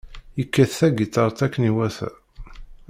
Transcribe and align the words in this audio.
Yekkat 0.37 0.71
tagitaṛt 0.79 1.39
akken 1.45 1.67
iwata. 1.69 2.09